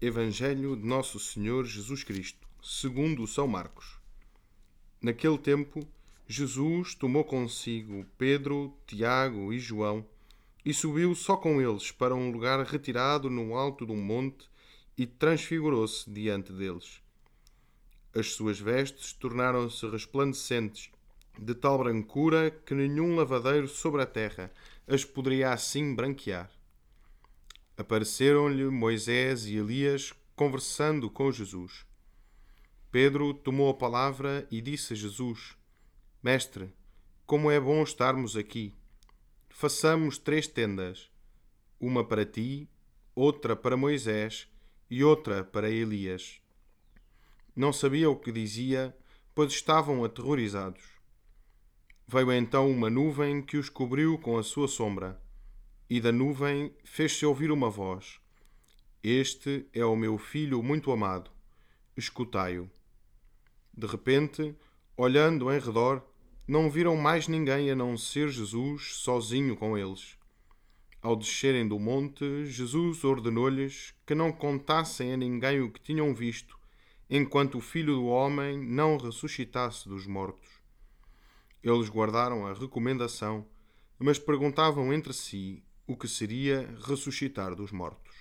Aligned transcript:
Evangelho 0.00 0.76
de 0.76 0.86
Nosso 0.86 1.18
Senhor 1.18 1.64
Jesus 1.64 2.04
Cristo, 2.04 2.46
segundo 2.62 3.26
São 3.26 3.48
Marcos. 3.48 3.98
Naquele 5.02 5.36
tempo, 5.36 5.80
Jesus 6.24 6.94
tomou 6.94 7.24
consigo 7.24 8.06
Pedro, 8.16 8.72
Tiago 8.86 9.52
e 9.52 9.58
João 9.58 10.06
e 10.64 10.72
subiu 10.72 11.16
só 11.16 11.36
com 11.36 11.60
eles 11.60 11.90
para 11.90 12.14
um 12.14 12.30
lugar 12.30 12.64
retirado 12.64 13.28
no 13.28 13.56
alto 13.56 13.84
de 13.84 13.90
um 13.90 14.00
monte 14.00 14.48
e 14.96 15.04
transfigurou-se 15.04 16.08
diante 16.08 16.52
deles. 16.52 17.02
As 18.14 18.34
suas 18.34 18.60
vestes 18.60 19.12
tornaram-se 19.12 19.84
resplandecentes, 19.88 20.90
de 21.36 21.56
tal 21.56 21.76
brancura 21.76 22.52
que 22.52 22.72
nenhum 22.72 23.16
lavadeiro 23.16 23.66
sobre 23.66 24.00
a 24.00 24.06
terra 24.06 24.52
as 24.86 25.04
poderia 25.04 25.52
assim 25.52 25.92
branquear. 25.92 26.48
Apareceram-lhe 27.78 28.64
Moisés 28.64 29.46
e 29.46 29.56
Elias 29.56 30.12
conversando 30.34 31.08
com 31.08 31.30
Jesus. 31.30 31.86
Pedro 32.90 33.32
tomou 33.32 33.70
a 33.70 33.74
palavra 33.74 34.48
e 34.50 34.60
disse 34.60 34.94
a 34.94 34.96
Jesus: 34.96 35.56
Mestre, 36.20 36.74
como 37.24 37.52
é 37.52 37.60
bom 37.60 37.80
estarmos 37.84 38.36
aqui. 38.36 38.74
Façamos 39.48 40.18
três 40.18 40.48
tendas: 40.48 41.08
uma 41.78 42.04
para 42.04 42.26
ti, 42.26 42.68
outra 43.14 43.54
para 43.54 43.76
Moisés 43.76 44.48
e 44.90 45.04
outra 45.04 45.44
para 45.44 45.70
Elias. 45.70 46.40
Não 47.54 47.72
sabia 47.72 48.10
o 48.10 48.16
que 48.16 48.32
dizia, 48.32 48.92
pois 49.32 49.52
estavam 49.52 50.02
aterrorizados. 50.02 50.82
Veio 52.08 52.32
então 52.32 52.68
uma 52.68 52.90
nuvem 52.90 53.40
que 53.40 53.56
os 53.56 53.68
cobriu 53.68 54.18
com 54.18 54.36
a 54.36 54.42
sua 54.42 54.66
sombra 54.66 55.16
e 55.90 56.00
da 56.00 56.12
nuvem 56.12 56.74
fez-se 56.84 57.24
ouvir 57.24 57.50
uma 57.50 57.70
voz: 57.70 58.20
Este 59.02 59.66
é 59.72 59.84
o 59.84 59.96
meu 59.96 60.18
filho 60.18 60.62
muito 60.62 60.92
amado, 60.92 61.30
escutai-o. 61.96 62.70
De 63.72 63.86
repente, 63.86 64.54
olhando 64.96 65.50
em 65.52 65.58
redor, 65.58 66.02
não 66.46 66.70
viram 66.70 66.96
mais 66.96 67.28
ninguém 67.28 67.70
a 67.70 67.76
não 67.76 67.96
ser 67.96 68.28
Jesus 68.28 68.96
sozinho 68.96 69.56
com 69.56 69.78
eles. 69.78 70.16
Ao 71.00 71.14
descerem 71.14 71.66
do 71.66 71.78
monte, 71.78 72.44
Jesus 72.46 73.04
ordenou-lhes 73.04 73.94
que 74.04 74.14
não 74.14 74.32
contassem 74.32 75.12
a 75.12 75.16
ninguém 75.16 75.60
o 75.60 75.70
que 75.70 75.80
tinham 75.80 76.12
visto, 76.12 76.58
enquanto 77.08 77.58
o 77.58 77.60
Filho 77.60 77.94
do 77.94 78.06
Homem 78.06 78.58
não 78.58 78.96
ressuscitasse 78.96 79.88
dos 79.88 80.06
mortos. 80.06 80.48
Eles 81.62 81.88
guardaram 81.88 82.46
a 82.46 82.52
recomendação, 82.52 83.46
mas 83.98 84.18
perguntavam 84.18 84.92
entre 84.92 85.12
si 85.12 85.62
o 85.88 85.96
que 85.96 86.06
seria 86.06 86.68
ressuscitar 86.86 87.56
dos 87.56 87.72
mortos. 87.72 88.14